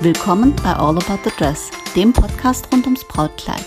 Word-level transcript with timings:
Willkommen 0.00 0.54
bei 0.62 0.72
All 0.74 0.96
About 0.96 1.18
the 1.24 1.30
Dress, 1.36 1.72
dem 1.96 2.12
Podcast 2.12 2.68
rund 2.72 2.84
ums 2.84 3.02
Brautkleid. 3.08 3.64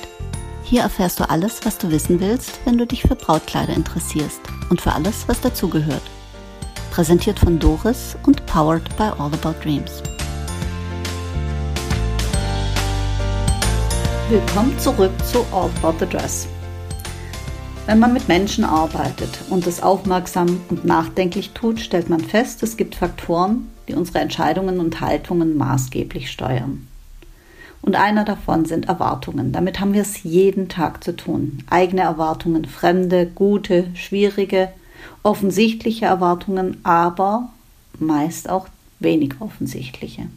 Hier 0.64 0.84
erfährst 0.84 1.20
du 1.20 1.30
alles, 1.30 1.66
was 1.66 1.78
du 1.78 1.92
wissen 1.92 2.22
willst, 2.22 2.62
wenn 2.64 2.78
du 2.78 2.88
dich 2.88 3.02
für 3.02 3.16
Brautkleider 3.16 3.74
interessierst 3.74 4.40
und 4.70 4.80
für 4.80 4.94
alles, 4.94 5.28
was 5.28 5.42
dazugehört. 5.42 6.04
Präsentiert 6.92 7.38
von 7.38 7.60
Doris 7.60 8.16
und 8.26 8.46
powered 8.46 8.96
by 8.96 9.12
All 9.20 9.34
About 9.34 9.62
Dreams. 9.62 10.02
Willkommen 14.30 14.80
zurück 14.80 15.12
zu 15.26 15.40
All 15.52 15.70
About 15.84 16.00
the 16.00 16.10
Dress. 16.10 16.48
Wenn 17.88 18.00
man 18.00 18.14
mit 18.14 18.30
Menschen 18.30 18.64
arbeitet 18.64 19.38
und 19.50 19.68
es 19.68 19.84
aufmerksam 19.84 20.62
und 20.70 20.86
nachdenklich 20.86 21.50
tut, 21.50 21.82
stellt 21.82 22.10
man 22.10 22.22
fest, 22.22 22.64
es 22.64 22.78
gibt 22.78 22.96
Faktoren, 22.96 23.70
die 23.92 23.96
unsere 23.96 24.20
Entscheidungen 24.20 24.80
und 24.80 25.02
Haltungen 25.02 25.58
maßgeblich 25.58 26.32
steuern. 26.32 26.88
Und 27.82 27.96
einer 27.96 28.26
davon 28.26 28.66
sind 28.66 28.88
Erwartungen. 28.88 29.52
Damit 29.52 29.80
haben 29.80 29.94
wir 29.94 30.02
es 30.02 30.24
jeden 30.24 30.70
Tag 30.70 31.04
zu 31.04 31.16
tun. 31.16 31.64
Eigene 31.70 32.02
Erwartungen, 32.02 32.66
fremde, 32.66 33.26
gute, 33.26 33.88
schwierige, 33.96 34.70
offensichtliche 35.24 36.06
Erwartungen, 36.06 36.78
aber 36.84 37.50
meist 38.00 38.50
auch 38.50 38.68
wenig 39.00 39.36
offensichtliche. 39.40 40.28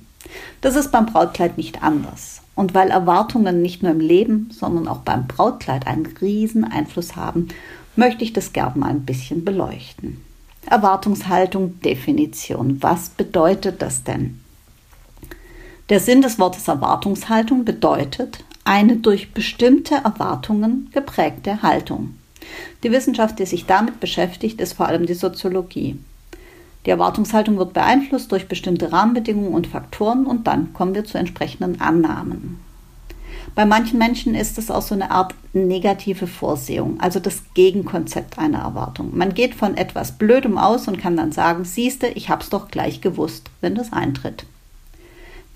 Das 0.62 0.74
ist 0.74 0.90
beim 0.90 1.06
Brautkleid 1.06 1.58
nicht 1.58 1.82
anders. 1.82 2.40
Und 2.54 2.72
weil 2.72 2.90
Erwartungen 2.90 3.60
nicht 3.62 3.82
nur 3.82 3.92
im 3.92 4.00
Leben, 4.00 4.48
sondern 4.52 4.88
auch 4.88 5.00
beim 5.00 5.26
Brautkleid 5.26 5.86
einen 5.86 6.06
riesen 6.06 6.64
Einfluss 6.64 7.14
haben, 7.14 7.48
möchte 7.96 8.24
ich 8.24 8.32
das 8.32 8.52
gerne 8.52 8.78
mal 8.78 8.90
ein 8.90 9.04
bisschen 9.04 9.44
beleuchten. 9.44 10.20
Erwartungshaltung, 10.66 11.80
Definition. 11.80 12.82
Was 12.82 13.10
bedeutet 13.10 13.82
das 13.82 14.04
denn? 14.04 14.40
Der 15.90 16.00
Sinn 16.00 16.22
des 16.22 16.38
Wortes 16.38 16.68
Erwartungshaltung 16.68 17.64
bedeutet 17.64 18.42
eine 18.64 18.96
durch 18.96 19.32
bestimmte 19.32 19.96
Erwartungen 19.96 20.88
geprägte 20.92 21.62
Haltung. 21.62 22.14
Die 22.82 22.90
Wissenschaft, 22.90 23.38
die 23.38 23.46
sich 23.46 23.66
damit 23.66 24.00
beschäftigt, 24.00 24.60
ist 24.60 24.74
vor 24.74 24.86
allem 24.86 25.06
die 25.06 25.14
Soziologie. 25.14 25.98
Die 26.86 26.90
Erwartungshaltung 26.90 27.56
wird 27.58 27.72
beeinflusst 27.72 28.30
durch 28.32 28.48
bestimmte 28.48 28.92
Rahmenbedingungen 28.92 29.54
und 29.54 29.66
Faktoren 29.66 30.26
und 30.26 30.46
dann 30.46 30.72
kommen 30.72 30.94
wir 30.94 31.04
zu 31.04 31.18
entsprechenden 31.18 31.80
Annahmen. 31.80 32.60
Bei 33.54 33.64
manchen 33.64 33.98
Menschen 33.98 34.34
ist 34.34 34.58
es 34.58 34.70
auch 34.70 34.82
so 34.82 34.94
eine 34.94 35.10
Art 35.10 35.34
negative 35.52 36.26
Vorsehung, 36.26 36.98
also 37.00 37.20
das 37.20 37.42
Gegenkonzept 37.54 38.38
einer 38.38 38.60
Erwartung. 38.60 39.16
Man 39.16 39.34
geht 39.34 39.54
von 39.54 39.76
etwas 39.76 40.12
Blödem 40.12 40.58
aus 40.58 40.88
und 40.88 40.98
kann 40.98 41.16
dann 41.16 41.32
sagen, 41.32 41.64
siehste, 41.64 42.08
ich 42.08 42.28
hab's 42.28 42.50
doch 42.50 42.68
gleich 42.68 43.00
gewusst, 43.00 43.50
wenn 43.60 43.74
das 43.74 43.92
eintritt. 43.92 44.44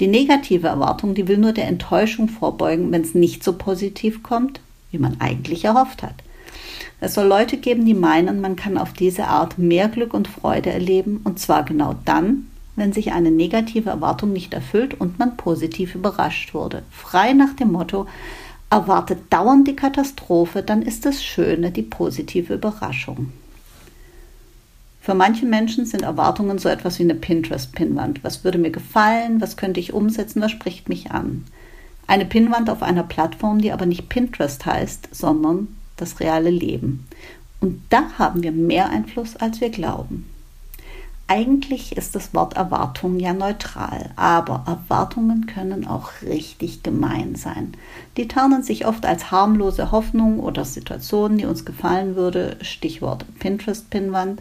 Die 0.01 0.07
negative 0.07 0.69
Erwartung, 0.69 1.15
die 1.15 1.27
will 1.27 1.39
nur 1.39 1.53
der 1.53 1.67
Enttäuschung 1.67 2.29
vorbeugen, 2.29 2.93
wenn 2.93 3.03
es 3.03 3.15
nicht 3.15 3.43
so 3.43 3.53
positiv 3.55 4.23
kommt, 4.23 4.61
wie 4.93 4.99
man 4.99 5.21
eigentlich 5.21 5.65
erhofft 5.65 6.03
hat. 6.03 6.15
Es 7.01 7.15
soll 7.15 7.27
Leute 7.27 7.57
geben, 7.57 7.85
die 7.85 7.95
meinen, 7.95 8.41
man 8.41 8.57
kann 8.57 8.79
auf 8.79 8.93
diese 8.93 9.27
Art 9.27 9.59
mehr 9.59 9.89
Glück 9.89 10.15
und 10.15 10.29
Freude 10.29 10.71
erleben, 10.71 11.21
und 11.25 11.39
zwar 11.41 11.65
genau 11.65 11.97
dann, 12.05 12.49
wenn 12.79 12.93
sich 12.93 13.13
eine 13.13 13.31
negative 13.31 13.91
Erwartung 13.91 14.33
nicht 14.33 14.55
erfüllt 14.55 14.99
und 15.01 15.19
man 15.19 15.37
positiv 15.37 15.95
überrascht 15.95 16.55
wurde. 16.55 16.83
Frei 16.91 17.33
nach 17.33 17.55
dem 17.55 17.73
Motto, 17.73 18.07
erwartet 18.71 19.19
dauernd 19.31 19.67
die 19.67 19.77
Katastrophe, 19.77 20.63
dann 20.63 20.83
ist 20.83 21.07
das 21.07 21.23
Schöne 21.23 21.71
die 21.71 21.83
positive 21.83 22.55
Überraschung. 22.55 23.33
Für 25.01 25.15
manche 25.15 25.47
Menschen 25.47 25.87
sind 25.87 26.03
Erwartungen 26.03 26.59
so 26.59 26.69
etwas 26.69 26.99
wie 26.99 27.05
eine 27.05 27.15
Pinterest-Pinnwand. 27.15 28.23
Was 28.25 28.45
würde 28.45 28.59
mir 28.59 28.71
gefallen? 28.71 29.41
Was 29.41 29.57
könnte 29.57 29.81
ich 29.81 29.95
umsetzen? 29.95 30.43
Was 30.43 30.51
spricht 30.51 30.91
mich 30.91 31.11
an? 31.13 31.47
Eine 32.07 32.27
Pinnwand 32.27 32.69
auf 32.69 32.83
einer 32.83 33.05
Plattform, 33.05 33.61
die 33.61 33.73
aber 33.73 33.87
nicht 33.87 34.11
Pinterest 34.11 34.67
heißt, 34.67 35.09
sondern 35.13 35.69
das 35.97 36.21
reale 36.21 36.51
Leben. 36.51 37.07
Und 37.61 37.81
da 37.89 38.03
haben 38.19 38.43
wir 38.43 38.53
mehr 38.53 38.91
Einfluss, 38.91 39.37
als 39.37 39.63
wir 39.63 39.71
glauben. 39.71 40.29
Eigentlich 41.31 41.95
ist 41.95 42.15
das 42.15 42.33
Wort 42.33 42.57
Erwartung 42.57 43.21
ja 43.21 43.35
neutral, 43.35 44.13
aber 44.17 44.65
Erwartungen 44.67 45.45
können 45.45 45.87
auch 45.87 46.23
richtig 46.23 46.83
gemein 46.83 47.35
sein. 47.35 47.75
Die 48.17 48.29
tarnen 48.29 48.63
sich 48.63 48.87
oft 48.87 49.05
als 49.05 49.31
harmlose 49.31 49.93
Hoffnung 49.93 50.41
oder 50.41 50.65
Situationen, 50.65 51.37
die 51.37 51.45
uns 51.45 51.67
gefallen 51.67 52.17
würde, 52.17 52.57
Stichwort 52.63 53.27
Pinterest-Pinnwand. 53.41 54.41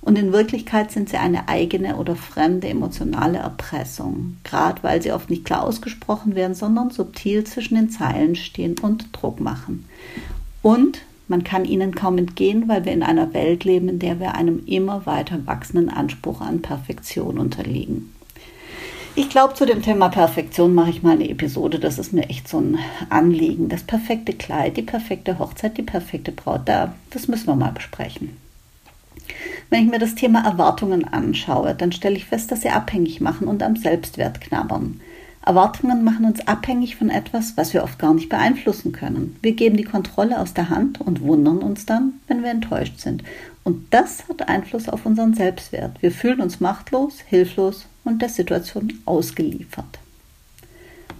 Und 0.00 0.18
in 0.18 0.32
Wirklichkeit 0.32 0.90
sind 0.90 1.08
sie 1.08 1.16
eine 1.16 1.48
eigene 1.48 1.94
oder 1.94 2.16
fremde 2.16 2.66
emotionale 2.66 3.38
Erpressung, 3.38 4.38
gerade 4.42 4.82
weil 4.82 5.00
sie 5.02 5.12
oft 5.12 5.30
nicht 5.30 5.44
klar 5.44 5.62
ausgesprochen 5.62 6.34
werden, 6.34 6.56
sondern 6.56 6.90
subtil 6.90 7.44
zwischen 7.44 7.76
den 7.76 7.90
Zeilen 7.90 8.34
stehen 8.34 8.76
und 8.80 9.10
Druck 9.12 9.38
machen. 9.38 9.88
Und 10.60 11.02
man 11.28 11.44
kann 11.44 11.64
ihnen 11.64 11.94
kaum 11.94 12.18
entgehen, 12.18 12.68
weil 12.68 12.84
wir 12.84 12.92
in 12.92 13.02
einer 13.02 13.34
Welt 13.34 13.64
leben, 13.64 13.88
in 13.88 13.98
der 13.98 14.20
wir 14.20 14.34
einem 14.34 14.62
immer 14.66 15.06
weiter 15.06 15.46
wachsenden 15.46 15.88
Anspruch 15.88 16.40
an 16.40 16.62
Perfektion 16.62 17.38
unterliegen. 17.38 18.12
Ich 19.18 19.30
glaube, 19.30 19.54
zu 19.54 19.64
dem 19.64 19.80
Thema 19.80 20.10
Perfektion 20.10 20.74
mache 20.74 20.90
ich 20.90 21.02
mal 21.02 21.12
eine 21.12 21.30
Episode. 21.30 21.78
Das 21.78 21.98
ist 21.98 22.12
mir 22.12 22.28
echt 22.28 22.48
so 22.48 22.60
ein 22.60 22.78
Anliegen. 23.08 23.70
Das 23.70 23.82
perfekte 23.82 24.34
Kleid, 24.34 24.76
die 24.76 24.82
perfekte 24.82 25.38
Hochzeit, 25.38 25.78
die 25.78 25.82
perfekte 25.82 26.32
Braut, 26.32 26.62
da, 26.66 26.94
das 27.10 27.26
müssen 27.26 27.46
wir 27.46 27.56
mal 27.56 27.72
besprechen. 27.72 28.36
Wenn 29.70 29.84
ich 29.84 29.90
mir 29.90 29.98
das 29.98 30.14
Thema 30.14 30.44
Erwartungen 30.44 31.04
anschaue, 31.04 31.74
dann 31.74 31.92
stelle 31.92 32.16
ich 32.16 32.26
fest, 32.26 32.52
dass 32.52 32.60
sie 32.60 32.68
abhängig 32.68 33.22
machen 33.22 33.48
und 33.48 33.62
am 33.62 33.76
Selbstwert 33.76 34.42
knabbern. 34.42 35.00
Erwartungen 35.46 36.02
machen 36.02 36.24
uns 36.24 36.44
abhängig 36.48 36.96
von 36.96 37.08
etwas, 37.08 37.56
was 37.56 37.72
wir 37.72 37.84
oft 37.84 38.00
gar 38.00 38.12
nicht 38.12 38.28
beeinflussen 38.28 38.90
können. 38.90 39.36
Wir 39.42 39.52
geben 39.52 39.76
die 39.76 39.84
Kontrolle 39.84 40.40
aus 40.40 40.54
der 40.54 40.70
Hand 40.70 41.00
und 41.00 41.20
wundern 41.20 41.58
uns 41.58 41.86
dann, 41.86 42.14
wenn 42.26 42.42
wir 42.42 42.50
enttäuscht 42.50 42.98
sind. 42.98 43.22
Und 43.62 43.94
das 43.94 44.28
hat 44.28 44.48
Einfluss 44.48 44.88
auf 44.88 45.06
unseren 45.06 45.34
Selbstwert. 45.34 46.02
Wir 46.02 46.10
fühlen 46.10 46.40
uns 46.40 46.58
machtlos, 46.58 47.20
hilflos 47.24 47.86
und 48.02 48.22
der 48.22 48.28
Situation 48.28 48.92
ausgeliefert. 49.04 50.00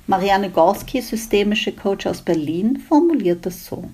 Marianne 0.08 0.50
Gorski, 0.50 1.02
systemische 1.02 1.70
Coach 1.70 2.06
aus 2.06 2.22
Berlin, 2.22 2.78
formuliert 2.78 3.46
es 3.46 3.64
so. 3.64 3.84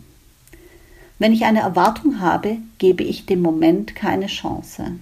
Wenn 1.18 1.34
ich 1.34 1.44
eine 1.44 1.60
Erwartung 1.60 2.20
habe, 2.20 2.56
gebe 2.78 3.02
ich 3.02 3.26
dem 3.26 3.42
Moment 3.42 3.94
keine 3.94 4.28
Chance. 4.28 4.92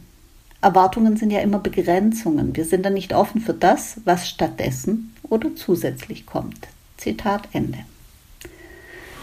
Erwartungen 0.60 1.16
sind 1.16 1.30
ja 1.30 1.40
immer 1.40 1.60
Begrenzungen. 1.60 2.54
Wir 2.56 2.64
sind 2.64 2.84
dann 2.84 2.94
nicht 2.94 3.14
offen 3.14 3.40
für 3.40 3.54
das, 3.54 4.00
was 4.04 4.28
stattdessen 4.28 5.14
oder 5.30 5.54
zusätzlich 5.54 6.26
kommt. 6.26 6.68
Zitat 6.98 7.48
Ende. 7.52 7.78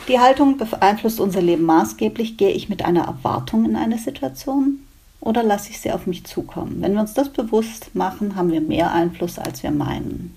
Die 0.07 0.19
Haltung 0.19 0.57
beeinflusst 0.57 1.19
unser 1.19 1.41
Leben 1.41 1.65
maßgeblich. 1.65 2.37
Gehe 2.37 2.51
ich 2.51 2.69
mit 2.69 2.83
einer 2.83 3.03
Erwartung 3.03 3.65
in 3.65 3.75
eine 3.75 3.99
Situation 3.99 4.79
oder 5.19 5.43
lasse 5.43 5.69
ich 5.69 5.79
sie 5.79 5.91
auf 5.91 6.07
mich 6.07 6.23
zukommen? 6.23 6.81
Wenn 6.81 6.93
wir 6.93 7.01
uns 7.01 7.13
das 7.13 7.29
bewusst 7.29 7.93
machen, 7.93 8.35
haben 8.35 8.51
wir 8.51 8.61
mehr 8.61 8.93
Einfluss, 8.93 9.37
als 9.37 9.61
wir 9.63 9.71
meinen. 9.71 10.33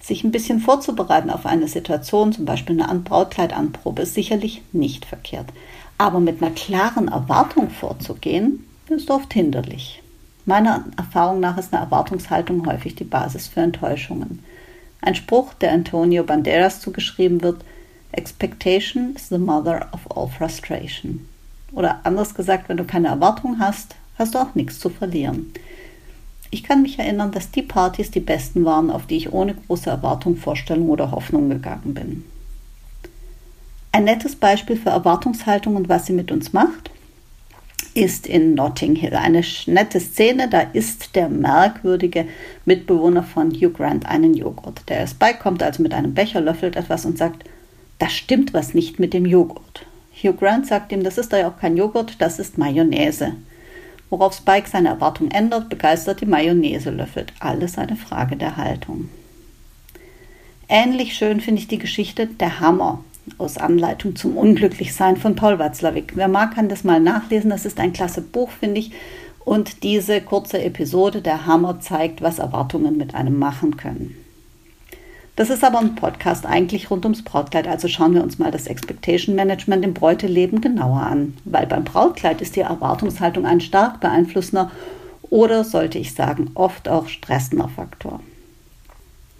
Sich 0.00 0.22
ein 0.22 0.32
bisschen 0.32 0.60
vorzubereiten 0.60 1.30
auf 1.30 1.46
eine 1.46 1.66
Situation, 1.66 2.34
zum 2.34 2.44
Beispiel 2.44 2.80
eine 2.80 3.00
Brautkleidanprobe, 3.00 4.02
ist 4.02 4.12
sicherlich 4.12 4.60
nicht 4.72 5.06
verkehrt. 5.06 5.46
Aber 5.96 6.20
mit 6.20 6.42
einer 6.42 6.50
klaren 6.50 7.08
Erwartung 7.08 7.70
vorzugehen, 7.70 8.66
ist 8.90 9.10
oft 9.10 9.32
hinderlich. 9.32 10.02
Meiner 10.46 10.84
Erfahrung 10.96 11.40
nach 11.40 11.56
ist 11.56 11.72
eine 11.72 11.82
Erwartungshaltung 11.82 12.66
häufig 12.66 12.94
die 12.94 13.04
Basis 13.04 13.48
für 13.48 13.60
Enttäuschungen. 13.60 14.44
Ein 15.00 15.14
Spruch, 15.14 15.54
der 15.54 15.72
Antonio 15.72 16.24
Banderas 16.24 16.80
zugeschrieben 16.80 17.42
wird, 17.42 17.64
Expectation 18.12 19.14
is 19.16 19.28
the 19.28 19.38
mother 19.38 19.88
of 19.92 20.00
all 20.16 20.28
frustration. 20.28 21.28
Oder 21.72 22.00
anders 22.04 22.34
gesagt, 22.34 22.68
wenn 22.68 22.76
du 22.76 22.84
keine 22.84 23.08
Erwartung 23.08 23.58
hast, 23.58 23.96
hast 24.18 24.34
du 24.34 24.38
auch 24.38 24.54
nichts 24.54 24.78
zu 24.78 24.90
verlieren. 24.90 25.52
Ich 26.50 26.62
kann 26.62 26.82
mich 26.82 26.98
erinnern, 26.98 27.32
dass 27.32 27.50
die 27.50 27.62
Partys 27.62 28.12
die 28.12 28.20
besten 28.20 28.64
waren, 28.64 28.90
auf 28.90 29.06
die 29.06 29.16
ich 29.16 29.32
ohne 29.32 29.54
große 29.54 29.90
Erwartung, 29.90 30.36
Vorstellung 30.36 30.88
oder 30.88 31.10
Hoffnung 31.10 31.48
gegangen 31.48 31.94
bin. 31.94 32.24
Ein 33.90 34.04
nettes 34.04 34.36
Beispiel 34.36 34.76
für 34.76 34.90
Erwartungshaltung 34.90 35.74
und 35.74 35.88
was 35.88 36.06
sie 36.06 36.12
mit 36.12 36.30
uns 36.30 36.52
macht, 36.52 36.90
ist 37.94 38.26
in 38.26 38.54
Notting 38.54 38.96
Hill. 38.96 39.14
Eine 39.14 39.42
nette 39.66 40.00
Szene, 40.00 40.48
da 40.48 40.60
isst 40.60 41.14
der 41.14 41.28
merkwürdige 41.28 42.26
Mitbewohner 42.64 43.22
von 43.22 43.52
Hugh 43.52 43.70
Grant 43.70 44.06
einen 44.06 44.34
Joghurt. 44.34 44.82
Der 44.88 45.06
Spike 45.06 45.38
kommt 45.38 45.62
also 45.62 45.82
mit 45.82 45.94
einem 45.94 46.12
Becher, 46.12 46.40
löffelt 46.40 46.76
etwas 46.76 47.04
und 47.04 47.16
sagt, 47.16 47.44
da 47.98 48.08
stimmt 48.08 48.52
was 48.52 48.74
nicht 48.74 48.98
mit 48.98 49.14
dem 49.14 49.24
Joghurt. 49.24 49.86
Hugh 50.12 50.36
Grant 50.36 50.66
sagt 50.66 50.92
ihm, 50.92 51.04
das 51.04 51.18
ist 51.18 51.32
doch 51.32 51.38
ja 51.38 51.48
auch 51.48 51.58
kein 51.58 51.76
Joghurt, 51.76 52.16
das 52.18 52.38
ist 52.38 52.58
Mayonnaise. 52.58 53.32
Worauf 54.10 54.34
Spike 54.34 54.68
seine 54.68 54.88
Erwartung 54.88 55.30
ändert, 55.30 55.68
begeistert 55.68 56.20
die 56.20 56.26
Mayonnaise 56.26 56.90
löffelt. 56.90 57.32
Alles 57.40 57.78
eine 57.78 57.96
Frage 57.96 58.36
der 58.36 58.56
Haltung. 58.56 59.08
Ähnlich 60.68 61.14
schön 61.14 61.40
finde 61.40 61.60
ich 61.60 61.68
die 61.68 61.78
Geschichte 61.78 62.26
Der 62.26 62.60
Hammer 62.60 63.04
aus 63.38 63.58
Anleitung 63.58 64.16
zum 64.16 64.36
Unglücklichsein 64.36 65.16
von 65.16 65.34
Paul 65.36 65.58
Watzlawick. 65.58 66.12
Wer 66.14 66.28
mag, 66.28 66.54
kann 66.54 66.68
das 66.68 66.84
mal 66.84 67.00
nachlesen. 67.00 67.50
Das 67.50 67.64
ist 67.64 67.80
ein 67.80 67.92
klasse 67.92 68.20
Buch, 68.20 68.50
finde 68.50 68.80
ich. 68.80 68.92
Und 69.44 69.82
diese 69.82 70.20
kurze 70.20 70.62
Episode, 70.62 71.20
der 71.20 71.46
Hammer, 71.46 71.80
zeigt, 71.80 72.22
was 72.22 72.38
Erwartungen 72.38 72.96
mit 72.96 73.14
einem 73.14 73.38
machen 73.38 73.76
können. 73.76 74.16
Das 75.36 75.50
ist 75.50 75.64
aber 75.64 75.80
ein 75.80 75.96
Podcast 75.96 76.46
eigentlich 76.46 76.90
rund 76.90 77.04
ums 77.04 77.22
Brautkleid, 77.22 77.66
also 77.66 77.88
schauen 77.88 78.14
wir 78.14 78.22
uns 78.22 78.38
mal 78.38 78.52
das 78.52 78.68
Expectation 78.68 79.34
Management 79.34 79.84
im 79.84 79.92
Bräuteleben 79.92 80.60
genauer 80.60 81.00
an, 81.00 81.36
weil 81.44 81.66
beim 81.66 81.82
Brautkleid 81.82 82.40
ist 82.40 82.54
die 82.54 82.60
Erwartungshaltung 82.60 83.44
ein 83.44 83.60
stark 83.60 84.00
beeinflussender 84.00 84.70
oder 85.22 85.64
sollte 85.64 85.98
ich 85.98 86.14
sagen 86.14 86.52
oft 86.54 86.88
auch 86.88 87.08
stressender 87.08 87.68
Faktor. 87.68 88.20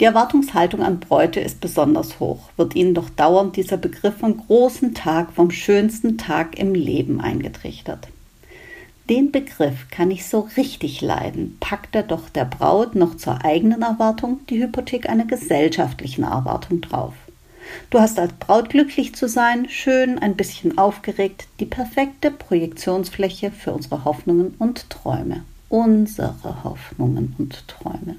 Die 0.04 0.08
Erwartungshaltung 0.08 0.82
an 0.82 1.00
Bräute 1.00 1.40
ist 1.40 1.62
besonders 1.62 2.20
hoch, 2.20 2.50
wird 2.58 2.76
Ihnen 2.76 2.92
doch 2.92 3.08
dauernd 3.08 3.56
dieser 3.56 3.78
Begriff 3.78 4.18
vom 4.18 4.36
großen 4.36 4.92
Tag, 4.92 5.32
vom 5.32 5.50
schönsten 5.50 6.18
Tag 6.18 6.58
im 6.58 6.74
Leben 6.74 7.22
eingetrichtert. 7.22 8.08
Den 9.08 9.32
Begriff 9.32 9.88
kann 9.90 10.10
ich 10.10 10.26
so 10.26 10.40
richtig 10.58 11.00
leiden, 11.00 11.56
packt 11.58 11.94
er 11.94 12.02
doch 12.02 12.28
der 12.28 12.44
Braut 12.44 12.94
noch 12.94 13.16
zur 13.16 13.46
eigenen 13.46 13.80
Erwartung 13.80 14.40
die 14.50 14.62
Hypothek 14.62 15.08
einer 15.08 15.24
gesellschaftlichen 15.24 16.24
Erwartung 16.24 16.82
drauf. 16.82 17.14
Du 17.88 17.98
hast 17.98 18.18
als 18.18 18.34
Braut 18.34 18.68
glücklich 18.68 19.14
zu 19.14 19.26
sein, 19.26 19.70
schön, 19.70 20.18
ein 20.18 20.36
bisschen 20.36 20.76
aufgeregt, 20.76 21.46
die 21.60 21.64
perfekte 21.64 22.30
Projektionsfläche 22.30 23.50
für 23.50 23.72
unsere 23.72 24.04
Hoffnungen 24.04 24.54
und 24.58 24.90
Träume. 24.90 25.44
Unsere 25.70 26.62
Hoffnungen 26.62 27.34
und 27.38 27.66
Träume. 27.68 28.16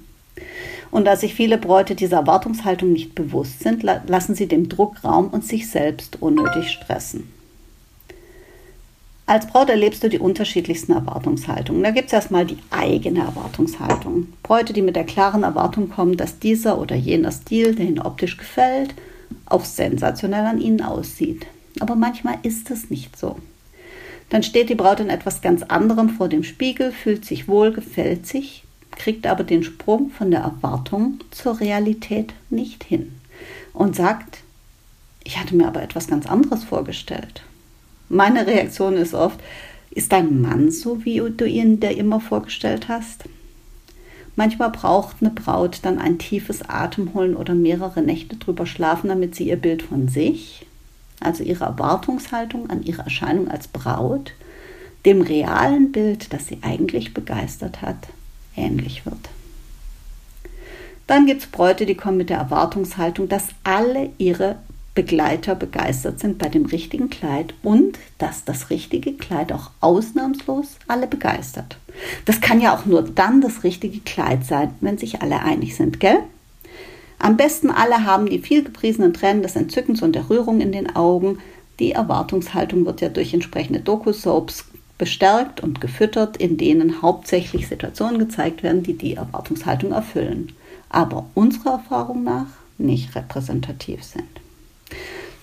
Und 0.95 1.03
da 1.03 1.17
sich 1.17 1.35
viele 1.35 1.57
Bräute 1.57 1.93
dieser 1.93 2.19
Erwartungshaltung 2.19 2.93
nicht 2.93 3.15
bewusst 3.15 3.59
sind, 3.59 3.83
lassen 3.83 4.33
sie 4.33 4.47
dem 4.47 4.69
Druck 4.69 5.03
Raum 5.03 5.27
und 5.27 5.43
sich 5.43 5.69
selbst 5.69 6.21
unnötig 6.21 6.71
stressen. 6.71 7.29
Als 9.25 9.45
Braut 9.45 9.69
erlebst 9.69 10.05
du 10.05 10.07
die 10.07 10.19
unterschiedlichsten 10.19 10.93
Erwartungshaltungen. 10.93 11.83
Da 11.83 11.91
gibt 11.91 12.07
es 12.07 12.13
erstmal 12.13 12.45
die 12.45 12.59
eigene 12.69 13.19
Erwartungshaltung. 13.19 14.27
Bräute, 14.41 14.71
die 14.71 14.81
mit 14.81 14.95
der 14.95 15.03
klaren 15.03 15.43
Erwartung 15.43 15.89
kommen, 15.89 16.15
dass 16.15 16.39
dieser 16.39 16.79
oder 16.79 16.95
jener 16.95 17.33
Stil, 17.33 17.75
der 17.75 17.87
ihnen 17.87 17.99
optisch 17.99 18.37
gefällt, 18.37 18.95
auch 19.47 19.65
sensationell 19.65 20.45
an 20.45 20.61
ihnen 20.61 20.81
aussieht. 20.81 21.45
Aber 21.81 21.95
manchmal 21.95 22.37
ist 22.43 22.71
es 22.71 22.89
nicht 22.89 23.19
so. 23.19 23.35
Dann 24.29 24.43
steht 24.43 24.69
die 24.69 24.75
Braut 24.75 25.01
in 25.01 25.09
etwas 25.09 25.41
ganz 25.41 25.61
anderem 25.61 26.07
vor 26.07 26.29
dem 26.29 26.45
Spiegel, 26.45 26.93
fühlt 26.93 27.25
sich 27.25 27.49
wohl, 27.49 27.73
gefällt 27.73 28.25
sich, 28.25 28.64
kriegt 28.95 29.27
aber 29.27 29.43
den 29.43 29.63
Sprung 29.63 30.09
von 30.09 30.31
der 30.31 30.41
Erwartung 30.41 31.19
zur 31.31 31.59
Realität 31.59 32.33
nicht 32.49 32.83
hin 32.83 33.13
und 33.73 33.95
sagt, 33.95 34.39
ich 35.23 35.39
hatte 35.39 35.55
mir 35.55 35.67
aber 35.67 35.81
etwas 35.81 36.07
ganz 36.07 36.25
anderes 36.27 36.63
vorgestellt. 36.63 37.43
Meine 38.09 38.45
Reaktion 38.45 38.95
ist 38.95 39.13
oft, 39.13 39.39
ist 39.91 40.11
dein 40.11 40.41
Mann 40.41 40.71
so, 40.71 41.03
wie 41.05 41.21
du 41.35 41.45
ihn 41.45 41.79
dir 41.79 41.97
immer 41.97 42.19
vorgestellt 42.19 42.87
hast? 42.87 43.23
Manchmal 44.35 44.69
braucht 44.69 45.17
eine 45.21 45.31
Braut 45.31 45.79
dann 45.83 45.97
ein 45.97 46.19
tiefes 46.19 46.61
Atemholen 46.67 47.35
oder 47.35 47.55
mehrere 47.55 48.01
Nächte 48.01 48.35
drüber 48.35 48.65
schlafen, 48.65 49.07
damit 49.07 49.33
sie 49.33 49.47
ihr 49.47 49.55
Bild 49.55 49.81
von 49.81 50.09
sich, 50.09 50.65
also 51.21 51.43
ihre 51.43 51.63
Erwartungshaltung 51.63 52.69
an 52.69 52.83
ihre 52.83 53.03
Erscheinung 53.03 53.47
als 53.47 53.67
Braut, 53.69 54.33
dem 55.05 55.21
realen 55.21 55.91
Bild, 55.91 56.33
das 56.33 56.47
sie 56.47 56.57
eigentlich 56.61 57.13
begeistert 57.13 57.81
hat, 57.81 58.09
ähnlich 58.55 59.05
wird. 59.05 59.29
Dann 61.07 61.25
gibt 61.25 61.41
es 61.41 61.47
Bräute, 61.47 61.85
die 61.85 61.95
kommen 61.95 62.17
mit 62.17 62.29
der 62.29 62.37
Erwartungshaltung, 62.37 63.29
dass 63.29 63.49
alle 63.63 64.09
ihre 64.17 64.57
Begleiter 64.95 65.55
begeistert 65.55 66.19
sind 66.19 66.37
bei 66.37 66.47
dem 66.47 66.65
richtigen 66.65 67.09
Kleid 67.09 67.53
und 67.61 67.99
dass 68.17 68.45
das 68.45 68.69
richtige 68.69 69.13
Kleid 69.13 69.51
auch 69.51 69.71
ausnahmslos 69.81 70.77
alle 70.87 71.05
begeistert. 71.05 71.77
Das 72.23 72.41
kann 72.41 72.61
ja 72.61 72.75
auch 72.75 72.85
nur 72.85 73.01
dann 73.03 73.41
das 73.41 73.63
richtige 73.63 73.99
Kleid 73.99 74.45
sein, 74.45 74.73
wenn 74.79 74.97
sich 74.97 75.21
alle 75.21 75.41
einig 75.41 75.75
sind, 75.75 75.99
gell? 75.99 76.19
Am 77.19 77.37
besten 77.37 77.71
alle 77.71 78.05
haben 78.05 78.27
die 78.27 78.39
viel 78.39 78.63
gepriesenen 78.63 79.13
Tränen 79.13 79.41
des 79.41 79.55
Entzückens 79.55 80.01
und 80.01 80.13
der 80.13 80.29
Rührung 80.29 80.59
in 80.61 80.71
den 80.71 80.95
Augen. 80.95 81.39
Die 81.79 81.91
Erwartungshaltung 81.91 82.85
wird 82.85 83.01
ja 83.01 83.09
durch 83.09 83.33
entsprechende 83.33 83.79
Doku-Soaps 83.79 84.65
bestärkt 84.97 85.61
und 85.61 85.81
gefüttert, 85.81 86.37
in 86.37 86.57
denen 86.57 87.01
hauptsächlich 87.01 87.67
Situationen 87.67 88.19
gezeigt 88.19 88.63
werden, 88.63 88.83
die 88.83 88.97
die 88.97 89.15
Erwartungshaltung 89.15 89.91
erfüllen, 89.91 90.53
aber 90.89 91.25
unserer 91.33 91.73
Erfahrung 91.73 92.23
nach 92.23 92.47
nicht 92.77 93.15
repräsentativ 93.15 94.03
sind. 94.03 94.23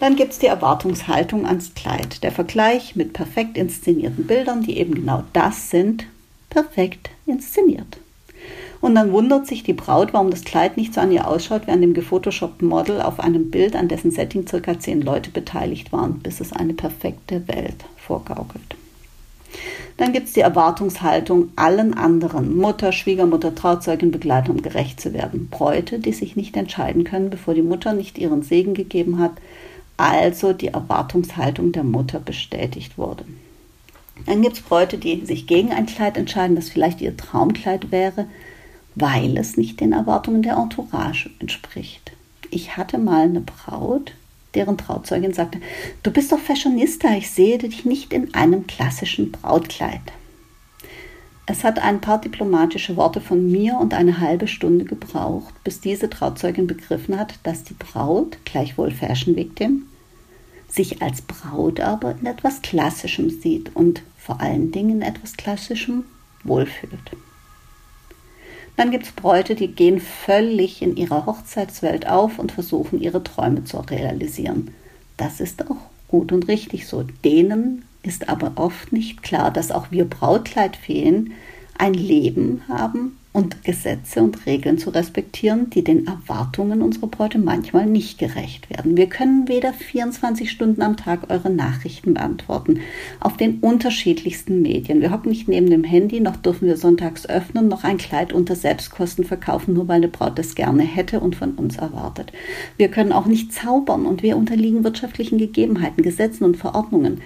Dann 0.01 0.17
gibt 0.17 0.33
es 0.33 0.39
die 0.39 0.47
Erwartungshaltung 0.47 1.47
ans 1.47 1.75
Kleid. 1.75 2.23
Der 2.25 2.33
Vergleich 2.33 2.97
mit 2.97 3.13
perfekt 3.13 3.57
inszenierten 3.57 4.27
Bildern, 4.27 4.63
die 4.63 4.79
eben 4.79 4.95
genau 4.95 5.23
das 5.33 5.71
sind, 5.71 6.07
perfekt 6.51 7.11
inszeniert. 7.27 7.99
Und 8.81 8.97
dann 8.97 9.13
wundert 9.13 9.47
sich 9.47 9.63
die 9.63 9.75
Braut, 9.75 10.13
warum 10.13 10.31
das 10.31 10.43
Kleid 10.43 10.77
nicht 10.77 10.93
so 10.93 11.01
an 11.01 11.13
ihr 11.13 11.29
ausschaut 11.29 11.69
wie 11.69 11.71
an 11.71 11.81
dem 11.81 11.95
gefotoshoppten 11.95 12.67
Model 12.67 13.01
auf 13.01 13.21
einem 13.21 13.51
Bild, 13.51 13.77
an 13.77 13.87
dessen 13.87 14.11
Setting 14.11 14.45
circa 14.45 14.81
zehn 14.81 15.03
Leute 15.03 15.31
beteiligt 15.31 15.93
waren, 15.93 16.19
bis 16.19 16.41
es 16.41 16.53
eine 16.53 16.75
perfekte 16.75 17.47
Welt 17.47 17.85
vorgaukelt. 17.97 18.75
Dann 20.03 20.13
gibt 20.13 20.27
es 20.27 20.33
die 20.33 20.41
Erwartungshaltung, 20.41 21.51
allen 21.55 21.95
anderen, 21.95 22.57
Mutter, 22.57 22.91
Schwiegermutter, 22.91 23.55
Trauzeugin, 23.55 24.11
Begleitern 24.11 24.61
gerecht 24.61 25.01
zu 25.01 25.13
werden. 25.13 25.47
Bräute, 25.49 26.01
die 26.01 26.13
sich 26.13 26.35
nicht 26.35 26.57
entscheiden 26.57 27.05
können, 27.05 27.31
bevor 27.31 27.55
die 27.55 27.63
Mutter 27.63 27.93
nicht 27.93 28.19
ihren 28.19 28.43
Segen 28.43 28.75
gegeben 28.75 29.21
hat, 29.21 29.31
also 29.97 30.55
die 30.55 30.67
Erwartungshaltung 30.67 31.71
der 31.71 31.85
Mutter 31.85 32.19
bestätigt 32.19 32.99
wurde. 32.99 33.25
Dann 34.27 34.43
gibt 34.43 34.57
es 34.57 34.63
Bräute, 34.63 34.99
die 34.99 35.25
sich 35.25 35.47
gegen 35.47 35.71
ein 35.71 35.87
Kleid 35.87 36.17
entscheiden, 36.17 36.57
das 36.57 36.69
vielleicht 36.69 37.01
ihr 37.01 37.17
Traumkleid 37.17 37.93
wäre, 37.93 38.27
weil 38.97 39.37
es 39.37 39.57
nicht 39.57 39.79
den 39.79 39.93
Erwartungen 39.93 40.43
der 40.43 40.57
Entourage 40.57 41.31
entspricht. 41.39 42.11
Ich 42.51 42.77
hatte 42.77 42.99
mal 42.99 43.27
eine 43.27 43.43
Braut, 43.43 44.15
deren 44.55 44.79
Trauzeugin 44.79 45.33
sagte, 45.33 45.61
du 46.03 46.11
bist 46.11 46.33
doch 46.33 46.39
Fashionista, 46.39 47.11
ich 47.17 47.31
sehe 47.31 47.59
dich 47.59 47.85
nicht 47.85 48.13
in 48.13 48.35
einem 48.35 48.67
klassischen 48.67 49.33
Brautkleid. 49.33 50.01
Es 51.47 51.65
hat 51.65 51.81
ein 51.81 52.01
paar 52.01 52.21
diplomatische 52.21 52.97
Worte 52.97 53.21
von 53.21 53.51
mir 53.51 53.77
und 53.79 53.95
eine 53.95 54.21
halbe 54.21 54.47
Stunde 54.47 54.85
gebraucht, 54.85 55.53
bis 55.65 55.81
diese 55.81 56.09
Trauzeugin 56.09 56.67
begriffen 56.67 57.19
hat, 57.19 57.35
dass 57.43 57.65
die 57.65 57.75
Braut, 57.75 58.39
gleichwohl 58.45 58.91
Fashion 58.91 59.35
Victim, 59.35 59.87
sich 60.69 61.03
als 61.03 61.21
Braut 61.23 61.81
aber 61.81 62.13
in 62.13 62.27
etwas 62.27 62.63
Klassischem 62.63 63.29
sieht 63.29 63.75
und 63.75 64.03
vor 64.17 64.41
allen 64.41 64.71
Dingen 64.71 64.91
in 64.91 65.03
etwas 65.03 65.37
Klassischem 65.37 66.05
wohlfühlt. 66.45 67.11
Dann 68.77 68.91
gibt 68.91 69.05
es 69.05 69.13
Bräute, 69.13 69.55
die 69.55 69.69
gehen 69.69 70.01
völlig 70.01 70.83
in 70.83 70.97
ihrer 70.97 71.27
Hochzeitswelt 71.27 72.09
auf 72.09 72.39
und 72.39 72.53
versuchen, 72.53 73.01
ihre 73.01 73.23
Träume 73.23 73.65
zu 73.65 73.79
realisieren. 73.79 74.75
Das 75.17 75.41
ist 75.41 75.71
auch 75.71 75.77
gut 76.09 76.33
und 76.33 76.49
richtig 76.49 76.87
so. 76.87 77.05
Denen 77.25 77.85
ist 78.03 78.29
aber 78.29 78.53
oft 78.57 78.93
nicht 78.93 79.23
klar, 79.23 79.51
dass 79.51 79.71
auch 79.71 79.91
wir 79.91 80.05
Brautkleidfeen 80.05 81.35
ein 81.79 81.95
Leben 81.95 82.63
haben 82.69 83.19
und 83.33 83.65
Gesetze 83.65 84.23
und 84.23 84.45
Regeln 84.45 84.77
zu 84.77 84.91
respektieren, 84.91 85.71
die 85.71 85.83
den 85.83 86.07
Erwartungen 86.07 86.83
unserer 86.83 87.07
Bräute 87.07 87.39
manchmal 87.39 87.87
nicht 87.87 88.19
gerecht 88.19 88.69
werden. 88.69 88.97
Wir 88.97 89.09
können 89.09 89.49
weder 89.49 89.73
24 89.73 90.51
Stunden 90.51 90.83
am 90.83 90.99
Tag 90.99 91.31
eure 91.31 91.49
Nachrichten 91.49 92.15
beantworten, 92.15 92.81
auf 93.21 93.39
den 93.39 93.61
unterschiedlichsten 93.61 94.61
Medien. 94.61 95.01
Wir 95.01 95.11
hocken 95.11 95.31
nicht 95.31 95.49
neben 95.49 95.71
dem 95.71 95.85
Handy, 95.85 96.21
noch 96.21 96.37
dürfen 96.37 96.69
wir 96.69 96.77
sonntags 96.77 97.27
öffnen, 97.27 97.69
noch 97.69 97.85
ein 97.85 97.97
Kleid 97.97 98.35
unter 98.35 98.55
Selbstkosten 98.55 99.25
verkaufen, 99.25 99.73
nur 99.73 99.89
weil 99.89 99.97
eine 99.97 100.09
Braut 100.09 100.39
das 100.39 100.55
gerne 100.55 100.83
hätte 100.83 101.21
und 101.21 101.35
von 101.35 101.53
uns 101.53 101.79
erwartet. 101.79 102.33
Wir 102.77 102.89
können 102.89 103.13
auch 103.13 103.27
nicht 103.27 103.53
zaubern 103.53 104.05
und 104.05 104.23
wir 104.23 104.37
unterliegen 104.37 104.85
wirtschaftlichen 104.85 105.39
Gegebenheiten, 105.39 106.03
Gesetzen 106.03 106.45
und 106.45 106.59
Verordnungen 106.59 107.21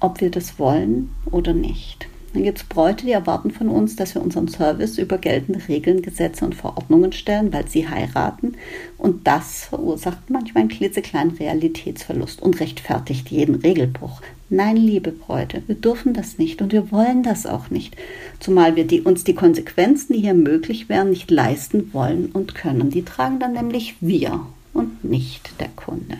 ob 0.00 0.20
wir 0.20 0.30
das 0.30 0.58
wollen 0.58 1.10
oder 1.30 1.52
nicht. 1.52 2.06
Dann 2.36 2.44
gibt 2.44 2.58
es 2.58 2.64
Bräute, 2.64 3.06
die 3.06 3.12
erwarten 3.12 3.50
von 3.50 3.70
uns, 3.70 3.96
dass 3.96 4.14
wir 4.14 4.20
unseren 4.20 4.46
Service 4.48 4.98
über 4.98 5.16
geltende 5.16 5.68
Regeln, 5.68 6.02
Gesetze 6.02 6.44
und 6.44 6.54
Verordnungen 6.54 7.14
stellen, 7.14 7.50
weil 7.50 7.66
sie 7.66 7.88
heiraten. 7.88 8.56
Und 8.98 9.26
das 9.26 9.64
verursacht 9.64 10.28
manchmal 10.28 10.60
einen 10.60 10.68
klitzekleinen 10.68 11.34
Realitätsverlust 11.34 12.42
und 12.42 12.60
rechtfertigt 12.60 13.30
jeden 13.30 13.54
Regelbruch. 13.54 14.20
Nein, 14.50 14.76
liebe 14.76 15.12
Bräute, 15.12 15.62
wir 15.66 15.76
dürfen 15.76 16.12
das 16.12 16.36
nicht 16.36 16.60
und 16.60 16.72
wir 16.72 16.92
wollen 16.92 17.22
das 17.22 17.46
auch 17.46 17.70
nicht. 17.70 17.96
Zumal 18.38 18.76
wir 18.76 18.86
die, 18.86 19.00
uns 19.00 19.24
die 19.24 19.34
Konsequenzen, 19.34 20.12
die 20.12 20.20
hier 20.20 20.34
möglich 20.34 20.90
wären, 20.90 21.08
nicht 21.08 21.30
leisten 21.30 21.94
wollen 21.94 22.26
und 22.34 22.54
können. 22.54 22.90
Die 22.90 23.02
tragen 23.02 23.40
dann 23.40 23.54
nämlich 23.54 23.94
wir 24.02 24.40
und 24.74 25.02
nicht 25.04 25.58
der 25.58 25.68
Kunde. 25.68 26.18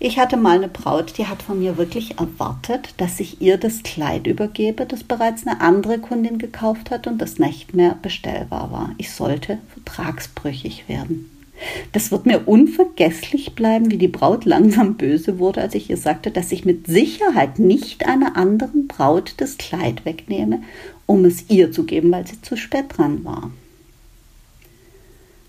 Ich 0.00 0.16
hatte 0.16 0.36
mal 0.36 0.56
eine 0.56 0.68
Braut, 0.68 1.18
die 1.18 1.26
hat 1.26 1.42
von 1.42 1.58
mir 1.58 1.76
wirklich 1.76 2.20
erwartet, 2.20 2.94
dass 2.98 3.18
ich 3.18 3.40
ihr 3.40 3.56
das 3.56 3.82
Kleid 3.82 4.28
übergebe, 4.28 4.86
das 4.86 5.02
bereits 5.02 5.44
eine 5.44 5.60
andere 5.60 5.98
Kundin 5.98 6.38
gekauft 6.38 6.92
hat 6.92 7.08
und 7.08 7.18
das 7.18 7.40
nicht 7.40 7.74
mehr 7.74 7.98
bestellbar 8.00 8.70
war. 8.70 8.94
Ich 8.98 9.10
sollte 9.10 9.58
vertragsbrüchig 9.74 10.88
werden. 10.88 11.28
Das 11.90 12.12
wird 12.12 12.26
mir 12.26 12.46
unvergesslich 12.46 13.56
bleiben, 13.56 13.90
wie 13.90 13.98
die 13.98 14.06
Braut 14.06 14.44
langsam 14.44 14.94
böse 14.94 15.40
wurde, 15.40 15.62
als 15.62 15.74
ich 15.74 15.90
ihr 15.90 15.96
sagte, 15.96 16.30
dass 16.30 16.52
ich 16.52 16.64
mit 16.64 16.86
Sicherheit 16.86 17.58
nicht 17.58 18.06
einer 18.06 18.36
anderen 18.36 18.86
Braut 18.86 19.34
das 19.38 19.58
Kleid 19.58 20.04
wegnehme, 20.04 20.62
um 21.06 21.24
es 21.24 21.50
ihr 21.50 21.72
zu 21.72 21.82
geben, 21.82 22.12
weil 22.12 22.24
sie 22.24 22.40
zu 22.40 22.56
spät 22.56 22.84
dran 22.96 23.24
war. 23.24 23.50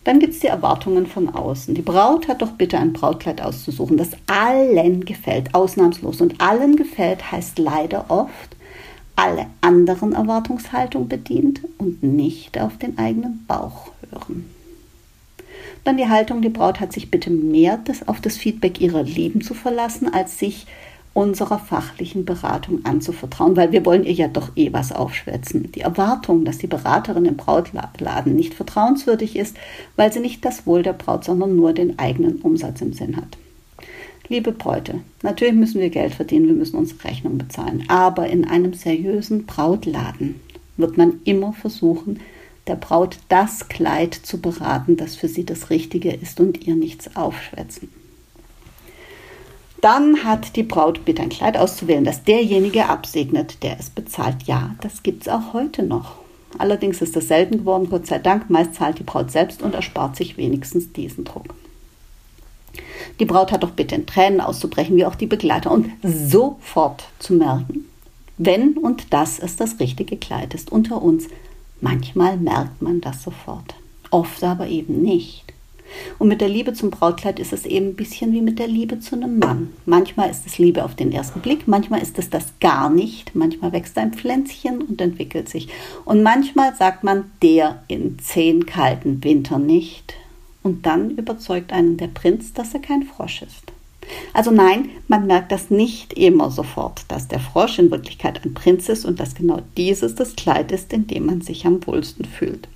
Dann 0.04 0.20
gibt 0.20 0.34
es 0.34 0.40
die 0.40 0.48
Erwartungen 0.48 1.08
von 1.08 1.30
außen. 1.30 1.76
Die 1.76 1.82
Braut 1.82 2.28
hat 2.28 2.42
doch 2.42 2.52
bitte 2.52 2.78
ein 2.78 2.94
Brautkleid 2.94 3.42
auszusuchen, 3.42 3.98
das 3.98 4.12
allen 4.28 5.06
gefällt, 5.06 5.54
ausnahmslos. 5.54 6.22
Und 6.22 6.40
allen 6.42 6.76
gefällt 6.76 7.32
heißt 7.32 7.60
leider 7.60 8.06
oft, 8.10 8.56
alle 9.16 9.48
anderen 9.60 10.14
Erwartungshaltung 10.14 11.10
bedient 11.10 11.62
und 11.78 12.02
nicht 12.02 12.60
auf 12.60 12.78
den 12.78 12.98
eigenen 12.98 13.46
Bauch 13.48 13.92
hören. 14.10 14.50
Dann 15.84 15.98
die 15.98 16.08
Haltung, 16.08 16.42
die 16.42 16.50
Braut 16.50 16.80
hat 16.80 16.94
sich 16.94 17.12
bitte 17.12 17.30
mehr 17.30 17.80
auf 18.06 18.22
das 18.22 18.38
Feedback 18.38 18.80
ihrer 18.80 19.04
Lieben 19.04 19.42
zu 19.42 19.54
verlassen, 19.54 20.14
als 20.14 20.40
sich 20.40 20.68
unserer 21.14 21.60
fachlichen 21.60 22.24
Beratung 22.24 22.86
anzuvertrauen, 22.86 23.56
weil 23.58 23.72
wir 23.72 23.86
wollen 23.86 24.06
ihr 24.06 24.14
ja 24.14 24.28
doch 24.28 24.52
eh 24.56 24.72
was 24.72 24.92
aufschwätzen. 24.92 25.72
Die 25.72 25.82
Erwartung, 25.82 26.46
dass 26.46 26.60
die 26.60 26.68
Beraterin 26.68 27.26
im 27.26 27.36
Brautladen 27.36 28.36
nicht 28.36 28.54
vertrauenswürdig 28.54 29.36
ist, 29.36 29.58
weil 29.96 30.14
sie 30.14 30.20
nicht 30.20 30.46
das 30.46 30.66
Wohl 30.66 30.84
der 30.84 30.94
Braut, 30.94 31.26
sondern 31.26 31.56
nur 31.56 31.74
den 31.74 32.00
eigenen 32.00 32.38
Umsatz 32.38 32.82
im 32.82 32.94
Sinn 32.94 33.18
hat. 33.18 33.38
Liebe 34.28 34.52
Bräute, 34.52 35.02
natürlich 35.24 35.56
müssen 35.56 35.82
wir 35.82 35.90
Geld 35.90 36.14
verdienen, 36.14 36.48
wir 36.48 36.54
müssen 36.54 36.78
unsere 36.78 37.04
Rechnung 37.04 37.40
bezahlen, 37.40 37.84
aber 37.88 38.28
in 38.28 38.46
einem 38.46 38.74
seriösen 38.74 39.48
Brautladen 39.48 40.40
wird 40.78 40.98
man 40.98 41.20
immer 41.24 41.52
versuchen, 41.54 42.20
der 42.68 42.76
Braut 42.76 43.18
das 43.30 43.68
Kleid 43.70 44.14
zu 44.14 44.40
beraten, 44.40 44.96
das 44.96 45.16
für 45.16 45.28
sie 45.28 45.46
das 45.46 45.72
Richtige 45.72 46.12
ist 46.12 46.40
und 46.40 46.68
ihr 46.68 46.76
nichts 46.76 47.16
aufschwätzen. 47.16 47.90
Dann 49.82 50.24
hat 50.26 50.56
die 50.56 50.64
Braut 50.64 51.06
bitte 51.06 51.22
ein 51.22 51.30
Kleid 51.30 51.58
auszuwählen, 51.58 52.04
das 52.04 52.24
derjenige 52.24 52.88
absegnet, 52.88 53.64
der 53.64 53.80
es 53.80 53.90
bezahlt. 53.90 54.44
Ja, 54.44 54.76
das 54.82 55.04
gibt 55.04 55.24
es 55.24 55.30
auch 55.30 55.54
heute 55.54 55.84
noch. 55.84 56.16
Allerdings 56.58 57.02
ist 57.02 57.16
das 57.16 57.28
selten 57.28 57.60
geworden, 57.60 57.90
Gott 57.90 58.08
sei 58.08 58.20
Dank. 58.20 58.50
Meist 58.50 58.74
zahlt 58.76 59.00
die 59.00 59.04
Braut 59.04 59.32
selbst 59.32 59.62
und 59.62 59.76
erspart 59.76 60.16
sich 60.16 60.36
wenigstens 60.36 60.92
diesen 60.92 61.24
Druck. 61.24 61.46
Die 63.20 63.26
Braut 63.26 63.52
hat 63.52 63.64
doch 63.64 63.72
bitte 63.72 63.96
in 63.96 64.06
Tränen 64.06 64.42
auszubrechen, 64.42 64.96
wie 64.96 65.06
auch 65.06 65.16
die 65.16 65.28
Begleiter, 65.28 65.72
und 65.72 65.90
sofort 66.04 67.06
zu 67.20 67.34
merken, 67.34 67.86
wenn 68.38 68.78
und 68.78 69.14
dass 69.14 69.40
es 69.40 69.56
das 69.56 69.80
richtige 69.80 70.18
Kleid 70.18 70.54
ist. 70.54 70.72
Unter 70.72 71.02
uns, 71.02 71.28
manchmal 71.82 72.38
merkt 72.38 72.82
man 72.82 73.02
das 73.02 73.24
sofort, 73.24 73.76
oft 74.12 74.44
aber 74.44 74.68
eben 74.68 75.02
nicht. 75.02 75.49
Und 76.18 76.28
mit 76.28 76.42
der 76.42 76.50
Liebe 76.50 76.74
zum 76.74 76.92
Brautkleid 76.92 77.40
ist 77.40 77.54
es 77.54 77.66
eben 77.66 77.88
ein 77.88 77.96
bisschen 77.96 78.34
wie 78.34 78.42
mit 78.42 78.60
der 78.60 78.68
Liebe 78.68 79.00
zu 79.00 79.16
einem 79.16 79.40
Mann. 79.40 79.74
Manchmal 79.86 80.30
ist 80.30 80.46
es 80.46 80.58
Liebe 80.58 80.84
auf 80.84 80.96
den 80.96 81.12
ersten 81.12 81.40
Blick, 81.42 81.68
manchmal 81.68 82.02
ist 82.02 82.20
es 82.20 82.30
das 82.30 82.54
gar 82.60 82.90
nicht, 82.90 83.36
manchmal 83.36 83.72
wächst 83.72 83.98
ein 83.98 84.14
Pflänzchen 84.14 84.82
und 84.82 85.02
entwickelt 85.02 85.50
sich. 85.50 85.70
Und 86.06 86.24
manchmal 86.24 86.76
sagt 86.76 87.04
man 87.04 87.32
der 87.42 87.84
in 87.88 88.20
zehn 88.20 88.66
kalten 88.66 89.24
Winter 89.24 89.60
nicht. 89.60 90.14
Und 90.62 90.86
dann 90.86 91.12
überzeugt 91.12 91.72
einen 91.72 91.98
der 91.98 92.08
Prinz, 92.08 92.54
dass 92.54 92.74
er 92.74 92.82
kein 92.82 93.04
Frosch 93.04 93.42
ist. 93.42 93.72
Also 94.34 94.52
nein, 94.52 94.90
man 95.08 95.28
merkt 95.28 95.52
das 95.52 95.70
nicht 95.70 96.14
immer 96.14 96.52
sofort, 96.52 97.04
dass 97.10 97.28
der 97.28 97.40
Frosch 97.40 97.80
in 97.80 97.92
Wirklichkeit 97.92 98.44
ein 98.44 98.54
Prinz 98.54 98.90
ist 98.90 99.06
und 99.06 99.20
dass 99.20 99.36
genau 99.36 99.62
dieses 99.78 100.16
das 100.16 100.36
Kleid 100.36 100.72
ist, 100.72 100.92
in 100.94 101.08
dem 101.08 101.26
man 101.28 101.42
sich 101.42 101.66
am 101.66 101.86
wohlsten 101.86 102.26
fühlt. 102.26 102.68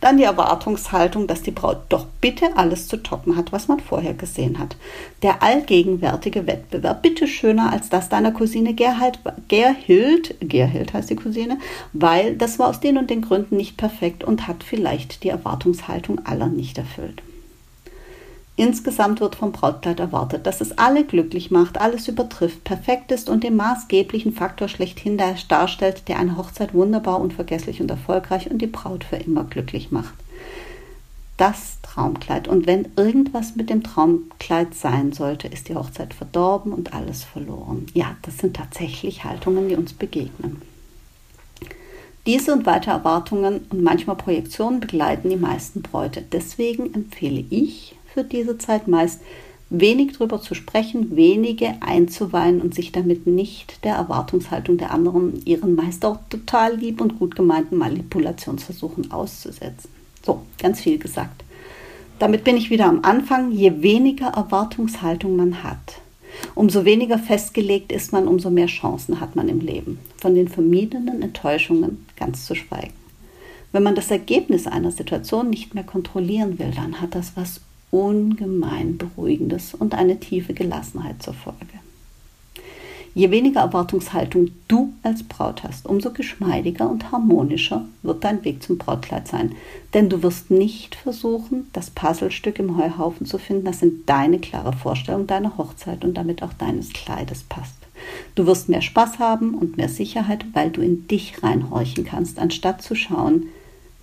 Dann 0.00 0.16
die 0.16 0.24
Erwartungshaltung, 0.24 1.26
dass 1.26 1.42
die 1.42 1.50
Braut 1.50 1.78
doch 1.88 2.06
bitte 2.20 2.56
alles 2.56 2.86
zu 2.86 2.98
toppen 2.98 3.36
hat, 3.36 3.50
was 3.52 3.66
man 3.66 3.80
vorher 3.80 4.14
gesehen 4.14 4.58
hat. 4.58 4.76
Der 5.22 5.42
allgegenwärtige 5.42 6.46
Wettbewerb, 6.46 7.02
bitte 7.02 7.26
schöner 7.26 7.72
als 7.72 7.88
das 7.88 8.08
deiner 8.08 8.30
Cousine 8.30 8.74
Gerhard, 8.74 9.18
Gerhild, 9.48 10.36
Gerhild 10.40 10.92
heißt 10.92 11.10
die 11.10 11.16
Cousine, 11.16 11.58
weil 11.92 12.36
das 12.36 12.58
war 12.60 12.68
aus 12.68 12.78
den 12.80 12.96
und 12.96 13.10
den 13.10 13.22
Gründen 13.22 13.56
nicht 13.56 13.76
perfekt 13.76 14.22
und 14.22 14.46
hat 14.46 14.62
vielleicht 14.62 15.24
die 15.24 15.30
Erwartungshaltung 15.30 16.24
aller 16.24 16.46
nicht 16.46 16.78
erfüllt. 16.78 17.22
Insgesamt 18.58 19.20
wird 19.20 19.36
vom 19.36 19.52
Brautkleid 19.52 20.00
erwartet, 20.00 20.44
dass 20.44 20.60
es 20.60 20.76
alle 20.78 21.04
glücklich 21.04 21.52
macht, 21.52 21.80
alles 21.80 22.08
übertrifft, 22.08 22.64
perfekt 22.64 23.12
ist 23.12 23.30
und 23.30 23.44
den 23.44 23.54
maßgeblichen 23.54 24.32
Faktor 24.32 24.66
schlechthin 24.66 25.16
darstellt, 25.16 26.08
der 26.08 26.18
eine 26.18 26.36
Hochzeit 26.36 26.74
wunderbar, 26.74 27.20
unvergesslich 27.20 27.80
und 27.80 27.88
erfolgreich 27.88 28.50
und 28.50 28.58
die 28.58 28.66
Braut 28.66 29.04
für 29.04 29.14
immer 29.14 29.44
glücklich 29.44 29.92
macht. 29.92 30.14
Das 31.36 31.78
Traumkleid. 31.82 32.48
Und 32.48 32.66
wenn 32.66 32.88
irgendwas 32.96 33.54
mit 33.54 33.70
dem 33.70 33.84
Traumkleid 33.84 34.74
sein 34.74 35.12
sollte, 35.12 35.46
ist 35.46 35.68
die 35.68 35.76
Hochzeit 35.76 36.12
verdorben 36.12 36.72
und 36.72 36.94
alles 36.94 37.22
verloren. 37.22 37.86
Ja, 37.94 38.16
das 38.22 38.38
sind 38.38 38.56
tatsächlich 38.56 39.22
Haltungen, 39.22 39.68
die 39.68 39.76
uns 39.76 39.92
begegnen. 39.92 40.60
Diese 42.26 42.52
und 42.52 42.66
weitere 42.66 42.90
Erwartungen 42.90 43.60
und 43.70 43.84
manchmal 43.84 44.16
Projektionen 44.16 44.80
begleiten 44.80 45.30
die 45.30 45.36
meisten 45.36 45.80
Bräute. 45.80 46.22
Deswegen 46.22 46.92
empfehle 46.92 47.44
ich, 47.50 47.94
für 48.12 48.24
diese 48.24 48.58
Zeit 48.58 48.88
meist, 48.88 49.20
wenig 49.70 50.12
drüber 50.12 50.40
zu 50.40 50.54
sprechen, 50.54 51.16
wenige 51.16 51.74
einzuweihen 51.80 52.60
und 52.60 52.74
sich 52.74 52.92
damit 52.92 53.26
nicht 53.26 53.84
der 53.84 53.96
Erwartungshaltung 53.96 54.78
der 54.78 54.92
anderen, 54.92 55.44
ihren 55.44 55.74
meist 55.74 56.04
auch 56.04 56.18
total 56.30 56.76
lieb 56.76 57.00
und 57.00 57.18
gut 57.18 57.36
gemeinten 57.36 57.76
Manipulationsversuchen 57.76 59.10
auszusetzen. 59.10 59.90
So, 60.24 60.42
ganz 60.58 60.80
viel 60.80 60.98
gesagt. 60.98 61.44
Damit 62.18 62.44
bin 62.44 62.56
ich 62.56 62.70
wieder 62.70 62.86
am 62.86 63.04
Anfang. 63.04 63.52
Je 63.52 63.82
weniger 63.82 64.28
Erwartungshaltung 64.28 65.36
man 65.36 65.62
hat, 65.62 66.00
umso 66.54 66.84
weniger 66.84 67.18
festgelegt 67.18 67.92
ist 67.92 68.12
man, 68.12 68.26
umso 68.26 68.50
mehr 68.50 68.66
Chancen 68.66 69.20
hat 69.20 69.36
man 69.36 69.48
im 69.48 69.60
Leben. 69.60 69.98
Von 70.16 70.34
den 70.34 70.48
vermiedenen 70.48 71.22
Enttäuschungen 71.22 72.06
ganz 72.16 72.46
zu 72.46 72.54
schweigen. 72.54 72.94
Wenn 73.70 73.82
man 73.82 73.94
das 73.94 74.10
Ergebnis 74.10 74.66
einer 74.66 74.90
Situation 74.90 75.50
nicht 75.50 75.74
mehr 75.74 75.84
kontrollieren 75.84 76.58
will, 76.58 76.72
dann 76.74 77.00
hat 77.00 77.14
das 77.14 77.32
was 77.36 77.60
ungemein 77.90 78.98
Beruhigendes 78.98 79.74
und 79.74 79.94
eine 79.94 80.20
tiefe 80.20 80.54
Gelassenheit 80.54 81.22
zur 81.22 81.34
Folge. 81.34 81.78
Je 83.14 83.30
weniger 83.32 83.62
Erwartungshaltung 83.62 84.50
du 84.68 84.92
als 85.02 85.24
Braut 85.24 85.64
hast, 85.64 85.86
umso 85.86 86.12
geschmeidiger 86.12 86.88
und 86.88 87.10
harmonischer 87.10 87.86
wird 88.02 88.22
dein 88.22 88.44
Weg 88.44 88.62
zum 88.62 88.78
Brautkleid 88.78 89.26
sein. 89.26 89.56
Denn 89.92 90.08
du 90.08 90.22
wirst 90.22 90.52
nicht 90.52 90.94
versuchen, 90.94 91.66
das 91.72 91.90
Puzzlestück 91.90 92.60
im 92.60 92.76
Heuhaufen 92.76 93.26
zu 93.26 93.38
finden, 93.38 93.64
das 93.64 93.82
in 93.82 94.04
deine 94.06 94.38
klare 94.38 94.72
Vorstellung 94.72 95.26
deiner 95.26 95.56
Hochzeit 95.56 96.04
und 96.04 96.14
damit 96.14 96.42
auch 96.44 96.52
deines 96.52 96.92
Kleides 96.92 97.42
passt. 97.42 97.74
Du 98.34 98.46
wirst 98.46 98.68
mehr 98.68 98.82
Spaß 98.82 99.18
haben 99.18 99.54
und 99.54 99.76
mehr 99.76 99.88
Sicherheit, 99.88 100.44
weil 100.52 100.70
du 100.70 100.80
in 100.80 101.08
dich 101.08 101.42
reinhorchen 101.42 102.04
kannst, 102.04 102.38
anstatt 102.38 102.82
zu 102.82 102.94
schauen, 102.94 103.48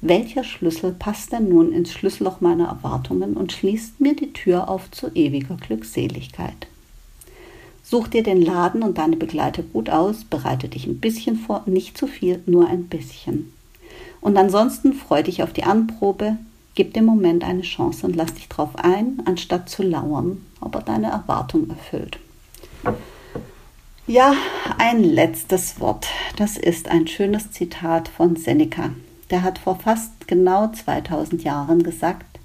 welcher 0.02 0.44
Schlüssel 0.44 0.92
passt 0.92 1.32
denn 1.32 1.50
nun 1.50 1.72
ins 1.72 1.92
Schlüsselloch 1.92 2.42
meiner 2.42 2.68
Erwartungen 2.68 3.36
und 3.36 3.52
schließt 3.52 4.00
mir 4.00 4.16
die 4.16 4.34
Tür 4.34 4.70
auf 4.70 4.92
zu 4.92 5.08
ewiger 5.16 5.56
Glückseligkeit? 5.56 6.68
Such 7.84 8.08
dir 8.08 8.24
den 8.24 8.42
Laden 8.42 8.84
und 8.84 8.98
deine 8.98 9.16
Begleiter 9.16 9.64
gut 9.64 9.90
aus, 9.90 10.24
bereite 10.24 10.68
dich 10.68 10.88
ein 10.88 11.00
bisschen 11.00 11.38
vor, 11.38 11.64
nicht 11.66 11.98
zu 11.98 12.08
viel, 12.08 12.42
nur 12.46 12.68
ein 12.68 12.86
bisschen. 12.86 13.54
Und 14.22 14.38
ansonsten 14.38 14.94
freu 14.94 15.22
dich 15.24 15.44
auf 15.44 15.54
die 15.54 15.64
Anprobe, 15.64 16.38
gib 16.74 16.94
dem 16.94 17.06
Moment 17.06 17.44
eine 17.44 17.62
Chance 17.62 18.06
und 18.06 18.16
lass 18.16 18.34
dich 18.34 18.50
drauf 18.50 18.72
ein, 18.75 19.22
anstatt 19.25 19.70
zu 19.70 19.84
lauern, 19.84 20.44
ob 20.62 20.75
er 20.75 20.82
deine 20.82 21.08
Erwartung 21.08 21.70
erfüllt. 21.70 22.20
Ja, 24.08 24.34
ein 24.78 25.04
letztes 25.04 25.80
Wort. 25.80 26.08
Das 26.38 26.58
ist 26.58 26.90
ein 26.90 27.08
schönes 27.08 27.52
Zitat 27.52 28.08
von 28.08 28.36
Seneca 28.36 28.92
der 29.32 29.44
hat 29.44 29.58
vor 29.58 29.79
fast 29.79 30.27
genau 30.27 30.67
2000 30.67 31.44
Jahren 31.44 31.84
gesagt, 31.84 32.39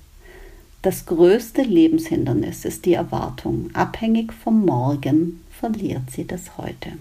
das 0.82 1.04
größte 1.04 1.62
Lebenshindernis 1.62 2.64
ist 2.64 2.86
die 2.86 2.94
Erwartung. 2.94 3.68
Abhängig 3.74 4.32
vom 4.32 4.64
Morgen 4.64 5.44
verliert 5.50 6.10
sie 6.10 6.26
das 6.26 6.56
heute. 6.56 6.92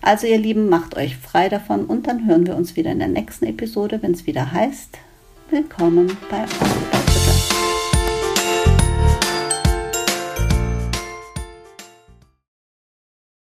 Also 0.00 0.26
ihr 0.26 0.38
Lieben, 0.38 0.68
macht 0.68 0.96
euch 0.96 1.16
frei 1.16 1.48
davon 1.48 1.84
und 1.84 2.06
dann 2.06 2.26
hören 2.26 2.46
wir 2.46 2.56
uns 2.56 2.74
wieder 2.74 2.90
in 2.90 2.98
der 2.98 3.08
nächsten 3.08 3.44
Episode, 3.44 4.02
wenn 4.02 4.12
es 4.12 4.26
wieder 4.26 4.52
heißt, 4.52 4.98
willkommen 5.50 6.16
bei 6.30 6.44
euch. 6.44 7.11